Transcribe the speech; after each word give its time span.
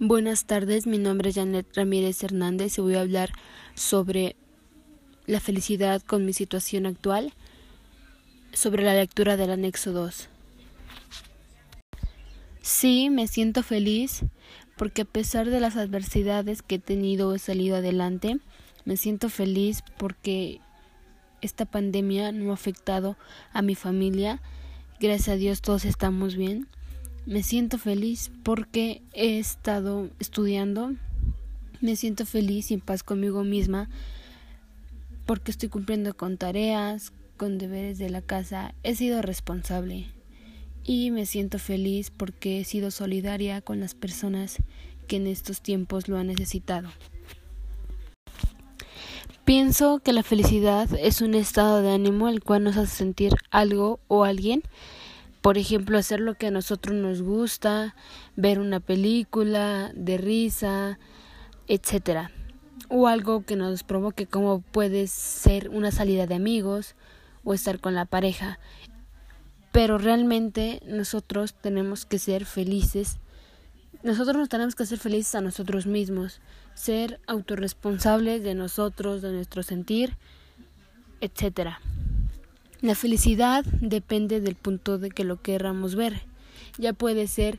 Buenas 0.00 0.44
tardes, 0.44 0.86
mi 0.86 0.96
nombre 0.96 1.30
es 1.30 1.34
Janet 1.34 1.66
Ramírez 1.74 2.22
Hernández 2.22 2.78
y 2.78 2.80
voy 2.80 2.94
a 2.94 3.00
hablar 3.00 3.32
sobre 3.74 4.36
la 5.26 5.40
felicidad 5.40 6.02
con 6.02 6.24
mi 6.24 6.32
situación 6.32 6.86
actual, 6.86 7.32
sobre 8.52 8.84
la 8.84 8.94
lectura 8.94 9.36
del 9.36 9.50
anexo 9.50 9.90
2. 9.90 10.28
Sí, 12.62 13.10
me 13.10 13.26
siento 13.26 13.64
feliz 13.64 14.20
porque 14.76 15.02
a 15.02 15.04
pesar 15.04 15.50
de 15.50 15.58
las 15.58 15.74
adversidades 15.74 16.62
que 16.62 16.76
he 16.76 16.78
tenido 16.78 17.34
he 17.34 17.40
salido 17.40 17.74
adelante. 17.74 18.38
Me 18.84 18.96
siento 18.96 19.28
feliz 19.28 19.82
porque 19.96 20.60
esta 21.40 21.64
pandemia 21.64 22.30
no 22.30 22.52
ha 22.52 22.54
afectado 22.54 23.16
a 23.52 23.62
mi 23.62 23.74
familia. 23.74 24.40
Gracias 25.00 25.30
a 25.30 25.34
Dios 25.34 25.60
todos 25.60 25.84
estamos 25.84 26.36
bien. 26.36 26.68
Me 27.28 27.42
siento 27.42 27.76
feliz 27.76 28.30
porque 28.42 29.02
he 29.12 29.38
estado 29.38 30.08
estudiando. 30.18 30.94
Me 31.82 31.94
siento 31.94 32.24
feliz 32.24 32.70
y 32.70 32.74
en 32.74 32.80
paz 32.80 33.02
conmigo 33.02 33.44
misma 33.44 33.90
porque 35.26 35.50
estoy 35.50 35.68
cumpliendo 35.68 36.16
con 36.16 36.38
tareas, 36.38 37.12
con 37.36 37.58
deberes 37.58 37.98
de 37.98 38.08
la 38.08 38.22
casa. 38.22 38.74
He 38.82 38.94
sido 38.94 39.20
responsable 39.20 40.06
y 40.84 41.10
me 41.10 41.26
siento 41.26 41.58
feliz 41.58 42.10
porque 42.10 42.60
he 42.60 42.64
sido 42.64 42.90
solidaria 42.90 43.60
con 43.60 43.78
las 43.78 43.94
personas 43.94 44.56
que 45.06 45.16
en 45.16 45.26
estos 45.26 45.60
tiempos 45.60 46.08
lo 46.08 46.16
han 46.16 46.28
necesitado. 46.28 46.88
Pienso 49.44 49.98
que 49.98 50.14
la 50.14 50.22
felicidad 50.22 50.88
es 50.98 51.20
un 51.20 51.34
estado 51.34 51.82
de 51.82 51.90
ánimo 51.90 52.30
el 52.30 52.42
cual 52.42 52.64
nos 52.64 52.78
hace 52.78 52.96
sentir 52.96 53.34
algo 53.50 54.00
o 54.08 54.24
alguien 54.24 54.62
por 55.48 55.56
ejemplo, 55.56 55.96
hacer 55.96 56.20
lo 56.20 56.34
que 56.34 56.48
a 56.48 56.50
nosotros 56.50 56.94
nos 56.94 57.22
gusta, 57.22 57.94
ver 58.36 58.60
una 58.60 58.80
película 58.80 59.90
de 59.94 60.18
risa, 60.18 60.98
etcétera. 61.68 62.30
O 62.90 63.08
algo 63.08 63.46
que 63.46 63.56
nos 63.56 63.82
provoque 63.82 64.26
como 64.26 64.60
puede 64.60 65.06
ser 65.06 65.70
una 65.70 65.90
salida 65.90 66.26
de 66.26 66.34
amigos 66.34 66.96
o 67.44 67.54
estar 67.54 67.80
con 67.80 67.94
la 67.94 68.04
pareja. 68.04 68.58
Pero 69.72 69.96
realmente 69.96 70.82
nosotros 70.84 71.54
tenemos 71.54 72.04
que 72.04 72.18
ser 72.18 72.44
felices. 72.44 73.16
Nosotros 74.02 74.36
nos 74.36 74.50
tenemos 74.50 74.74
que 74.74 74.82
hacer 74.82 74.98
felices 74.98 75.34
a 75.34 75.40
nosotros 75.40 75.86
mismos, 75.86 76.42
ser 76.74 77.22
autorresponsables 77.26 78.42
de 78.42 78.54
nosotros, 78.54 79.22
de 79.22 79.32
nuestro 79.32 79.62
sentir, 79.62 80.18
etcétera. 81.22 81.80
La 82.80 82.94
felicidad 82.94 83.64
depende 83.80 84.40
del 84.40 84.54
punto 84.54 84.98
de 84.98 85.10
que 85.10 85.24
lo 85.24 85.42
querramos 85.42 85.96
ver. 85.96 86.22
Ya 86.78 86.92
puede 86.92 87.26
ser 87.26 87.58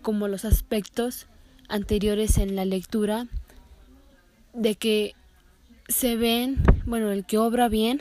como 0.00 0.28
los 0.28 0.44
aspectos 0.44 1.26
anteriores 1.68 2.38
en 2.38 2.54
la 2.54 2.64
lectura 2.64 3.26
de 4.52 4.76
que 4.76 5.14
se 5.88 6.14
ven, 6.14 6.62
bueno, 6.86 7.10
el 7.10 7.24
que 7.24 7.38
obra 7.38 7.68
bien 7.68 7.98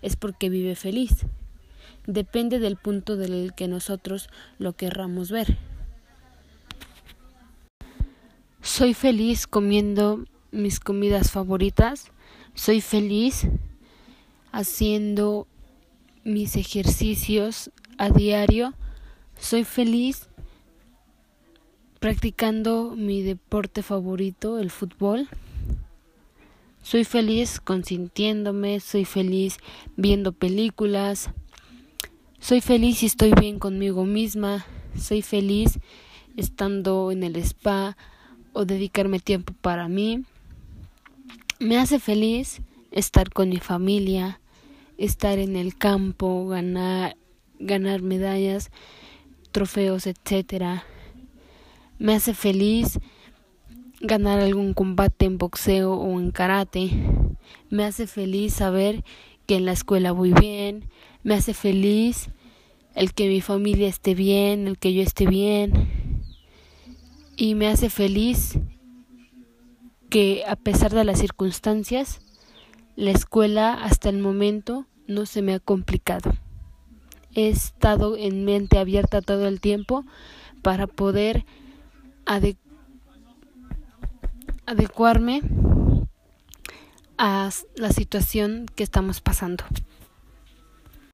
es 0.00 0.16
porque 0.16 0.48
vive 0.48 0.76
feliz. 0.76 1.26
Depende 2.06 2.58
del 2.58 2.76
punto 2.76 3.16
del 3.16 3.52
que 3.54 3.68
nosotros 3.68 4.30
lo 4.58 4.72
querramos 4.72 5.30
ver. 5.30 5.58
Soy 8.62 8.94
feliz 8.94 9.46
comiendo 9.46 10.24
mis 10.52 10.80
comidas 10.80 11.30
favoritas. 11.30 12.10
Soy 12.54 12.80
feliz 12.80 13.46
haciendo 14.52 15.46
mis 16.28 16.56
ejercicios 16.56 17.70
a 17.96 18.10
diario. 18.10 18.74
Soy 19.38 19.64
feliz 19.64 20.28
practicando 21.98 22.94
mi 22.96 23.22
deporte 23.22 23.82
favorito, 23.82 24.58
el 24.58 24.70
fútbol. 24.70 25.28
Soy 26.82 27.04
feliz 27.04 27.60
consintiéndome, 27.60 28.80
soy 28.80 29.04
feliz 29.04 29.58
viendo 29.96 30.32
películas. 30.32 31.30
Soy 32.40 32.60
feliz 32.60 33.02
y 33.02 33.06
estoy 33.06 33.32
bien 33.32 33.58
conmigo 33.58 34.04
misma. 34.04 34.64
Soy 34.96 35.22
feliz 35.22 35.78
estando 36.36 37.10
en 37.10 37.24
el 37.24 37.36
spa 37.36 37.96
o 38.52 38.64
dedicarme 38.64 39.18
tiempo 39.18 39.54
para 39.60 39.88
mí. 39.88 40.24
Me 41.58 41.78
hace 41.78 41.98
feliz 41.98 42.60
estar 42.90 43.32
con 43.32 43.48
mi 43.48 43.58
familia, 43.58 44.40
estar 44.98 45.38
en 45.38 45.56
el 45.56 45.76
campo, 45.76 46.46
ganar, 46.48 47.16
ganar 47.58 48.02
medallas, 48.02 48.70
trofeos, 49.52 50.06
etcétera. 50.06 50.84
Me 51.98 52.14
hace 52.14 52.34
feliz 52.34 52.98
ganar 54.00 54.38
algún 54.40 54.74
combate 54.74 55.24
en 55.24 55.38
boxeo 55.38 55.94
o 55.94 56.20
en 56.20 56.30
karate. 56.30 56.90
Me 57.70 57.84
hace 57.84 58.06
feliz 58.06 58.54
saber 58.54 59.04
que 59.46 59.56
en 59.56 59.64
la 59.64 59.72
escuela 59.72 60.12
voy 60.12 60.32
bien. 60.32 60.84
Me 61.22 61.34
hace 61.34 61.54
feliz 61.54 62.30
el 62.94 63.14
que 63.14 63.28
mi 63.28 63.40
familia 63.40 63.88
esté 63.88 64.14
bien, 64.14 64.66
el 64.66 64.78
que 64.78 64.92
yo 64.92 65.02
esté 65.02 65.26
bien. 65.26 66.22
Y 67.36 67.54
me 67.54 67.68
hace 67.68 67.90
feliz 67.90 68.58
que 70.10 70.44
a 70.46 70.56
pesar 70.56 70.92
de 70.92 71.04
las 71.04 71.20
circunstancias, 71.20 72.20
la 72.98 73.12
escuela 73.12 73.74
hasta 73.74 74.08
el 74.08 74.18
momento 74.18 74.84
no 75.06 75.24
se 75.24 75.40
me 75.40 75.54
ha 75.54 75.60
complicado. 75.60 76.32
He 77.32 77.48
estado 77.48 78.16
en 78.16 78.44
mente 78.44 78.76
abierta 78.76 79.22
todo 79.22 79.46
el 79.46 79.60
tiempo 79.60 80.04
para 80.62 80.88
poder 80.88 81.44
adecuarme 84.66 85.42
a 87.18 87.50
la 87.76 87.92
situación 87.92 88.66
que 88.74 88.82
estamos 88.82 89.20
pasando. 89.20 89.62